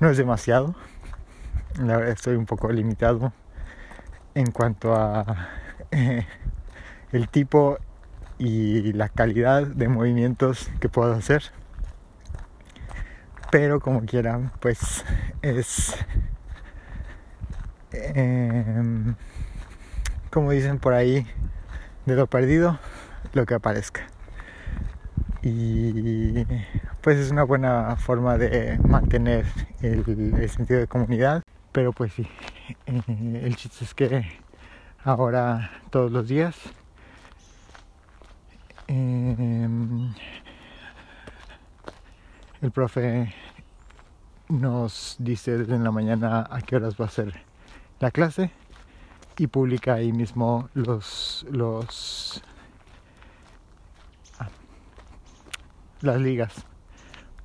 no 0.00 0.08
es 0.08 0.16
demasiado. 0.16 0.74
La 1.78 1.96
verdad 1.96 2.12
estoy 2.12 2.36
un 2.36 2.46
poco 2.46 2.70
limitado 2.72 3.32
en 4.34 4.50
cuanto 4.50 4.94
a 4.94 5.48
eh, 5.90 6.26
el 7.12 7.28
tipo 7.28 7.78
y 8.38 8.92
la 8.92 9.08
calidad 9.08 9.66
de 9.66 9.88
movimientos 9.88 10.70
que 10.80 10.88
puedo 10.88 11.12
hacer 11.14 11.52
pero 13.54 13.78
como 13.78 14.04
quieran 14.04 14.50
pues 14.58 15.04
es 15.40 15.94
em, 17.92 19.14
como 20.32 20.50
dicen 20.50 20.80
por 20.80 20.92
ahí 20.92 21.24
de 22.06 22.16
lo 22.16 22.26
perdido 22.26 22.78
lo 23.32 23.46
que 23.46 23.54
aparezca. 23.54 24.06
Y 25.42 26.44
pues 27.04 27.18
es 27.18 27.30
una 27.30 27.42
buena 27.42 27.96
forma 27.96 28.38
de 28.38 28.78
mantener 28.78 29.44
el, 29.82 30.48
sentido 30.48 30.80
de 30.80 30.86
comunidad 30.86 31.42
pero 31.70 31.92
pues 31.92 32.14
sí 32.14 32.26
eh, 32.86 33.40
el 33.42 33.56
chiste 33.56 33.84
es 33.84 33.92
que 33.92 34.24
ahora 35.04 35.70
todos 35.90 36.10
los 36.10 36.26
días 36.28 36.56
em, 38.86 40.14
el 42.62 42.70
profe 42.70 43.34
nos 44.48 45.16
dice 45.18 45.58
desde 45.58 45.78
la 45.78 45.90
mañana 45.90 46.46
a 46.50 46.62
qué 46.62 46.76
horas 46.76 46.94
va 46.98 47.04
a 47.04 47.10
ser 47.10 47.34
la 48.00 48.10
clase 48.10 48.50
y 49.38 49.46
publica 49.46 49.94
ahí 49.94 50.12
mismo 50.12 50.68
los 50.74 51.44
los 51.50 52.42
ah, 54.38 54.48
las 56.00 56.20
ligas 56.20 56.54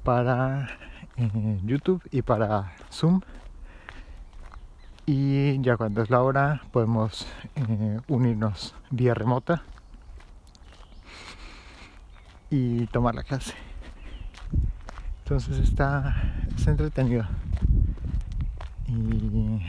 para 0.04 0.69
eh, 1.17 1.60
YouTube 1.63 2.02
y 2.12 2.21
para 2.21 2.73
Zoom 2.91 3.21
y 5.06 5.60
ya 5.62 5.75
cuando 5.75 6.04
es 6.04 6.10
la 6.10 6.21
hora 6.21 6.62
podemos 6.71 7.25
eh, 7.56 7.99
unirnos 8.08 8.75
vía 8.91 9.13
remota 9.15 9.63
y 12.49 12.86
tomar 12.88 13.15
la 13.15 13.23
clase. 13.23 13.54
Entonces 15.23 15.60
está, 15.60 16.15
entretenido. 16.65 17.25
Y 18.88 19.62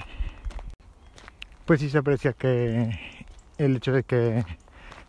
pues 1.71 1.79
sí 1.79 1.89
se 1.89 1.99
aprecia 1.99 2.33
que 2.33 2.99
el 3.57 3.77
hecho 3.77 3.93
de 3.93 4.03
que 4.03 4.45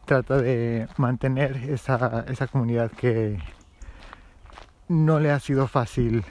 trata 0.06 0.38
de 0.38 0.88
mantener 0.98 1.58
esa, 1.58 2.24
esa 2.28 2.46
comunidad 2.46 2.92
que 2.92 3.40
no 4.88 5.20
le 5.20 5.32
ha 5.32 5.40
sido 5.40 5.68
fácil 5.68 6.24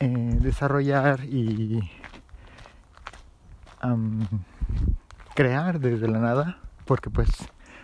eh, 0.00 0.38
desarrollar 0.40 1.20
y 1.22 1.88
crear 5.36 5.78
desde 5.78 6.08
la 6.08 6.18
nada, 6.18 6.58
porque 6.84 7.10
pues 7.10 7.30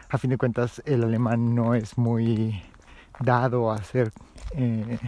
a 0.08 0.18
fin 0.18 0.30
de 0.30 0.38
cuentas 0.38 0.82
el 0.86 1.04
alemán 1.04 1.54
no 1.54 1.76
es 1.76 1.98
muy 1.98 2.64
dado 3.20 3.70
a 3.70 3.76
hacer 3.76 4.10
eh, 4.56 4.98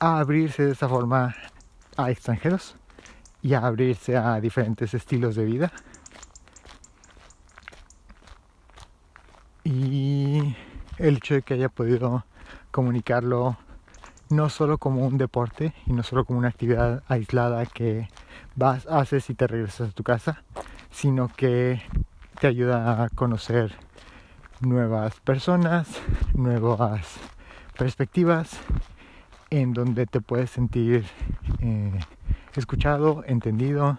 a 0.00 0.18
abrirse 0.18 0.64
de 0.64 0.72
esa 0.72 0.88
forma 0.88 1.36
a 1.96 2.10
extranjeros 2.10 2.76
y 3.44 3.52
a 3.52 3.58
abrirse 3.58 4.16
a 4.16 4.40
diferentes 4.40 4.94
estilos 4.94 5.36
de 5.36 5.44
vida. 5.44 5.72
Y 9.64 10.56
el 10.96 11.18
hecho 11.18 11.34
de 11.34 11.42
que 11.42 11.54
haya 11.54 11.68
podido 11.68 12.24
comunicarlo 12.70 13.58
no 14.30 14.48
solo 14.48 14.78
como 14.78 15.06
un 15.06 15.18
deporte 15.18 15.74
y 15.84 15.92
no 15.92 16.02
solo 16.02 16.24
como 16.24 16.38
una 16.38 16.48
actividad 16.48 17.02
aislada 17.06 17.66
que 17.66 18.08
vas, 18.56 18.86
haces 18.86 19.28
y 19.28 19.34
te 19.34 19.46
regresas 19.46 19.90
a 19.90 19.92
tu 19.92 20.02
casa, 20.02 20.42
sino 20.90 21.28
que 21.28 21.82
te 22.40 22.46
ayuda 22.46 23.04
a 23.04 23.10
conocer 23.10 23.74
nuevas 24.60 25.20
personas, 25.20 26.00
nuevas 26.32 27.16
perspectivas 27.76 28.58
en 29.50 29.74
donde 29.74 30.06
te 30.06 30.22
puedes 30.22 30.50
sentir 30.50 31.04
eh, 31.60 32.00
escuchado, 32.60 33.24
entendido 33.26 33.98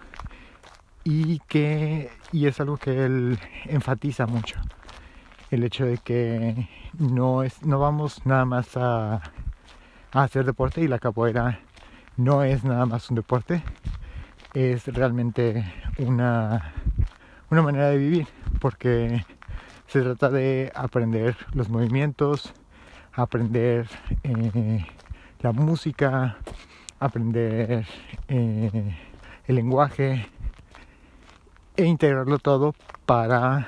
y 1.04 1.40
que 1.48 2.10
y 2.32 2.48
es 2.48 2.60
algo 2.60 2.78
que 2.78 3.06
él 3.06 3.40
enfatiza 3.66 4.26
mucho. 4.26 4.58
El 5.52 5.64
hecho 5.64 5.86
de 5.86 5.98
que 6.00 6.68
no 6.98 7.44
es 7.44 7.64
no 7.64 7.80
vamos 7.80 8.26
nada 8.26 8.46
más 8.46 8.76
a, 8.76 9.22
hacer 10.12 10.46
deporte 10.46 10.82
y 10.82 10.88
la 10.88 11.00
capoeira 11.00 11.60
no 12.18 12.44
es 12.44 12.64
nada 12.64 12.86
más 12.86 13.10
un 13.10 13.18
deporte 13.18 13.62
es 14.54 14.88
realmente 14.88 15.66
una 16.00 16.74
una 17.50 17.62
manera 17.62 17.90
de 17.90 17.98
vivir 17.98 18.28
porque 18.60 19.26
se 19.88 20.02
trata 20.02 20.30
de 20.30 20.72
aprender 20.74 21.38
los 21.54 21.70
movimientos, 21.70 22.54
aprender 23.14 23.88
eh, 24.24 24.86
la 25.42 25.52
música, 25.52 26.38
aprender 27.00 27.86
eh, 28.28 28.96
el 29.48 29.56
lenguaje 29.56 30.28
e 31.76 31.86
integrarlo 31.86 32.40
todo 32.40 32.74
para 33.06 33.68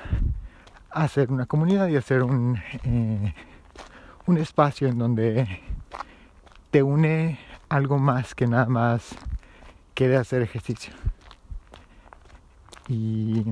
hacer 0.90 1.30
una 1.30 1.46
comunidad 1.46 1.88
y 1.88 1.96
hacer 1.96 2.22
un, 2.22 2.60
eh, 2.84 3.34
un 4.26 4.38
espacio 4.38 4.88
en 4.88 4.98
donde 4.98 5.60
te 6.70 6.82
une 6.82 7.38
algo 7.68 7.98
más 7.98 8.34
que 8.34 8.46
nada 8.46 8.66
más 8.66 9.16
que 9.94 10.08
de 10.08 10.16
hacer 10.16 10.42
ejercicio. 10.42 10.94
Y 12.88 13.44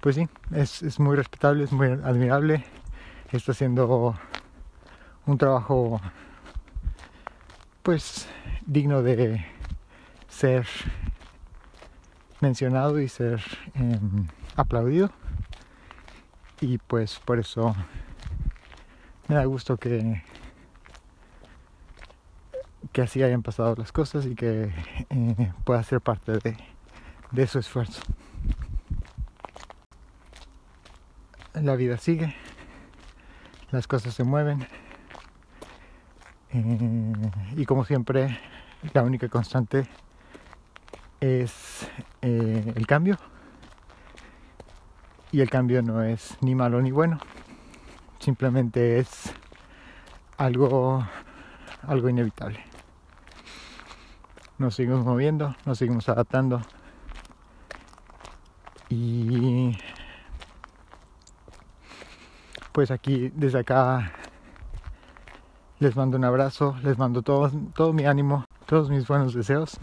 pues 0.00 0.16
sí, 0.16 0.28
es, 0.52 1.00
muy 1.00 1.16
respetable, 1.16 1.64
es 1.64 1.72
muy 1.72 1.88
admirable. 1.88 2.64
Está 3.32 3.52
haciendo 3.52 4.14
un 5.26 5.38
trabajo 5.38 6.00
pues 7.88 8.28
digno 8.66 9.02
de 9.02 9.46
ser 10.28 10.66
mencionado 12.38 13.00
y 13.00 13.08
ser 13.08 13.42
em, 13.72 14.26
aplaudido. 14.56 15.10
Y 16.60 16.76
pues 16.76 17.18
por 17.18 17.38
eso 17.38 17.74
me 19.26 19.36
da 19.36 19.46
gusto 19.46 19.78
que, 19.78 20.22
que 22.92 23.00
así 23.00 23.22
hayan 23.22 23.42
pasado 23.42 23.74
las 23.78 23.90
cosas 23.90 24.26
y 24.26 24.34
que 24.34 24.70
eh, 25.08 25.52
pueda 25.64 25.82
ser 25.82 26.02
parte 26.02 26.32
de, 26.32 26.58
de 27.30 27.46
su 27.46 27.58
esfuerzo. 27.58 28.02
la 31.54 31.74
vida 31.74 31.96
sigue, 31.96 32.34
las 33.70 33.86
cosas 33.86 34.12
se 34.12 34.24
mueven 34.24 34.68
y 37.56 37.64
como 37.66 37.84
siempre 37.84 38.38
la 38.92 39.02
única 39.02 39.28
constante 39.28 39.86
es 41.20 41.88
eh, 42.22 42.72
el 42.74 42.86
cambio. 42.86 43.18
Y 45.30 45.40
el 45.40 45.50
cambio 45.50 45.82
no 45.82 46.02
es 46.02 46.38
ni 46.40 46.54
malo 46.54 46.80
ni 46.80 46.90
bueno, 46.90 47.18
simplemente 48.18 48.98
es 48.98 49.34
algo, 50.38 51.06
algo 51.82 52.08
inevitable. 52.08 52.60
Nos 54.56 54.74
seguimos 54.74 55.04
moviendo, 55.04 55.54
nos 55.66 55.78
seguimos 55.78 56.08
adaptando. 56.08 56.62
Y 58.88 59.76
pues 62.72 62.90
aquí 62.90 63.30
desde 63.34 63.58
acá 63.58 64.12
les 65.80 65.94
mando 65.94 66.16
un 66.16 66.24
abrazo, 66.24 66.76
les 66.82 66.98
mando 66.98 67.22
todo, 67.22 67.50
todo 67.74 67.92
mi 67.92 68.04
ánimo, 68.04 68.44
todos 68.66 68.90
mis 68.90 69.06
buenos 69.06 69.32
deseos 69.32 69.78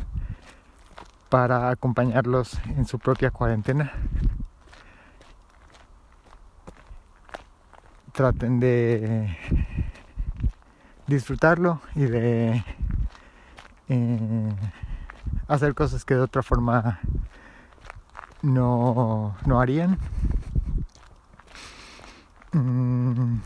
para 1.30 1.70
acompañarlos 1.70 2.60
en 2.76 2.86
su 2.86 3.00
propia 3.00 3.32
cuarentena. 3.32 3.94
Traten 8.12 8.60
de 8.60 9.38
disfrutarlo 11.08 11.82
y 11.96 12.06
de 12.06 12.64
eh, 13.90 14.56
hacer 15.48 15.74
cosas 15.76 16.04
que 16.04 16.16
de 16.16 16.22
otra 16.22 16.44
forma 16.44 17.00
no, 18.42 19.36
no 19.46 19.62
harían. 19.62 19.98
Mm. 22.52 23.40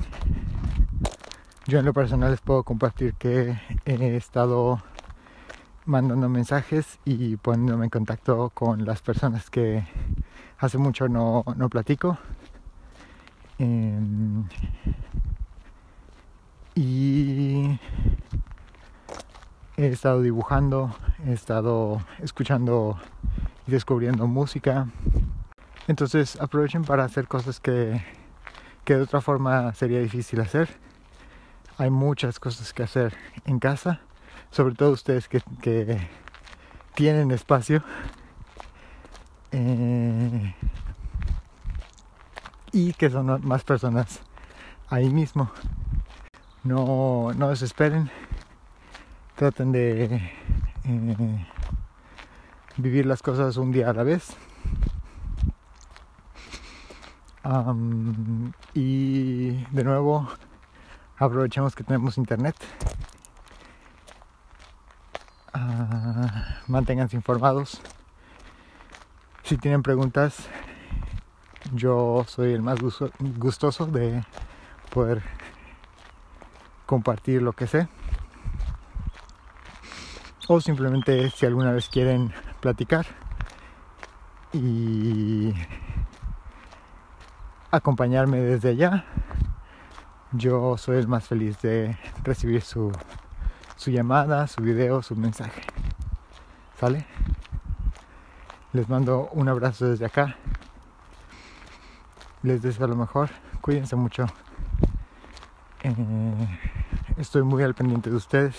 Yo 1.70 1.78
en 1.78 1.86
lo 1.86 1.94
personal 1.94 2.32
les 2.32 2.42
puedo 2.42 2.64
compartir 2.64 3.14
que 3.14 3.56
he 3.86 4.16
estado 4.16 4.82
mandando 5.86 6.28
mensajes 6.28 6.98
y 7.06 7.38
poniéndome 7.38 7.84
en 7.86 7.90
contacto 7.92 8.50
con 8.50 8.86
las 8.86 9.04
personas 9.04 9.52
que 9.52 9.86
hace 10.58 10.80
mucho 10.80 11.08
no, 11.08 11.44
no 11.56 11.70
platico. 11.70 12.18
Em, 13.60 14.46
y 16.74 17.80
he 19.78 19.90
estado 19.90 20.24
dibujando, 20.24 20.96
he 21.28 21.34
estado 21.34 22.02
escuchando 22.18 23.00
y 23.68 23.72
descubriendo 23.72 24.26
música. 24.26 24.88
Entonces 25.88 26.36
aprovechen 26.42 26.84
para 26.84 27.04
hacer 27.04 27.28
cosas 27.28 27.60
que, 27.60 28.04
que 28.86 28.96
de 28.96 29.04
otra 29.04 29.22
forma 29.22 29.72
sería 29.76 30.00
difícil 30.00 30.42
hacer. 30.42 30.89
Hay 31.80 31.90
muchas 31.90 32.42
cosas 32.42 32.74
que 32.74 32.84
hacer 32.84 33.16
en 33.46 33.58
casa, 33.58 34.02
sobre 34.52 34.76
todo 34.76 34.92
ustedes 34.92 35.30
que, 35.30 35.42
que 35.62 36.10
tienen 36.94 37.32
espacio. 37.32 37.82
Eh, 39.54 40.54
y 42.74 42.92
que 42.92 43.10
son 43.10 43.48
más 43.48 43.64
personas 43.64 44.20
ahí 44.90 45.10
mismo. 45.10 45.52
No, 46.66 47.32
no 47.34 47.48
desesperen, 47.48 48.12
traten 49.36 49.72
de 49.72 50.16
eh, 50.84 51.48
vivir 52.76 53.06
las 53.06 53.22
cosas 53.22 53.56
un 53.56 53.72
día 53.72 53.90
a 53.90 53.94
la 53.94 54.04
vez. 54.04 54.36
y 58.74 59.52
de 59.72 59.84
nuevo 59.86 60.28
aprovechemos 61.20 61.76
que 61.76 61.84
tenemos 61.84 62.18
internet. 62.18 62.56
Uh, 65.54 66.72
manténganse 66.72 67.16
informados. 67.16 67.82
Si 69.44 69.58
tienen 69.58 69.84
preguntas, 69.84 70.48
yo 71.74 72.24
soy 72.28 72.54
el 72.54 72.62
más 72.62 72.80
gustoso 73.20 73.86
de 73.86 74.24
poder 74.94 75.22
compartir 76.86 77.42
lo 77.42 77.54
que 77.54 77.68
sé. 77.68 77.88
O 80.48 80.62
simplemente 80.62 81.30
si 81.32 81.46
alguna 81.46 81.72
vez 81.72 81.90
quieren 81.90 82.34
platicar 82.60 83.06
y 84.52 85.54
acompañarme 87.72 88.40
desde 88.40 88.70
allá, 88.70 89.06
yo 90.32 90.78
soy 90.78 90.98
el 90.98 91.08
más 91.08 91.28
feliz 91.28 91.62
de 91.62 91.98
recibir 92.24 92.62
su, 92.62 92.92
su 93.76 93.92
llamada, 93.92 94.48
su 94.48 94.62
video, 94.62 95.02
su 95.02 95.16
mensaje. 95.16 95.62
¿Sale? 96.80 97.06
Les 98.74 98.88
mando 98.88 99.30
un 99.34 99.50
abrazo 99.50 99.88
desde 99.88 100.06
acá. 100.06 100.38
Les 102.44 102.62
deseo 102.62 102.88
lo 102.88 102.96
mejor. 102.96 103.30
Cuídense 103.62 103.96
mucho. 103.96 104.28
Eh, 105.84 106.60
estoy 107.18 107.44
muy 107.44 107.64
al 107.64 107.74
pendiente 107.74 108.10
de 108.10 108.16
ustedes. 108.16 108.58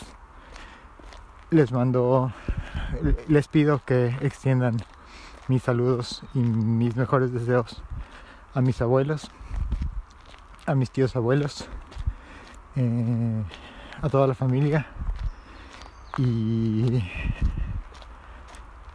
Les 1.51 1.73
mando, 1.73 2.33
les 3.29 3.49
pido 3.49 3.83
que 3.85 4.17
extiendan 4.21 4.77
mis 5.49 5.63
saludos 5.63 6.23
y 6.35 6.39
mis 6.41 6.97
mejores 6.97 7.33
deseos 7.33 7.83
a 8.55 8.61
mis 8.61 8.81
abuelos, 8.81 9.31
a 10.71 10.75
mis 10.75 10.91
tíos 10.91 11.17
abuelos, 11.17 11.67
eh, 12.77 13.43
a 14.01 14.09
toda 14.09 14.27
la 14.27 14.35
familia 14.35 14.87
y, 16.17 17.03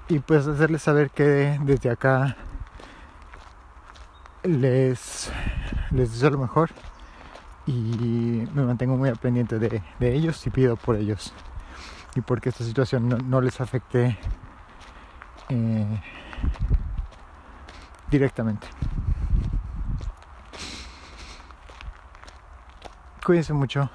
y 0.08 0.20
pues 0.20 0.48
hacerles 0.48 0.82
saber 0.82 1.10
que 1.10 1.60
desde 1.64 1.90
acá 1.90 2.38
les, 4.44 5.32
les 5.92 6.12
deseo 6.14 6.30
lo 6.30 6.38
mejor 6.38 6.70
y 7.68 8.48
me 8.54 8.64
mantengo 8.64 8.96
muy 8.96 9.10
al 9.10 9.18
pendiente 9.18 9.60
de, 9.60 9.82
ellos 10.00 10.46
y 10.48 10.50
pido 10.52 10.78
por 10.78 10.96
ellos 10.96 11.34
y 12.16 12.22
porque 12.22 12.50
esta 12.50 12.64
situación 12.64 13.30
no, 13.30 13.42
les 13.42 13.60
afecte 13.60 14.18
eh, 15.50 16.02
directamente. 18.10 18.68
Cuídense 23.26 23.54
mucho. 23.54 23.90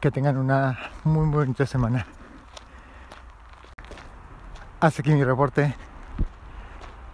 Que 0.00 0.10
tengan 0.10 0.38
una 0.38 0.78
muy 1.04 1.26
bonita 1.28 1.66
semana. 1.66 2.06
Hasta 4.80 5.02
aquí 5.02 5.12
mi 5.12 5.22
reporte. 5.22 5.74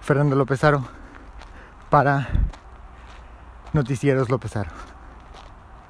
Fernando 0.01 0.37
López 0.37 0.63
Aro 0.63 0.85
para 1.91 2.29
Noticieros 3.73 4.31
López 4.31 4.57
Aro. 4.57 4.71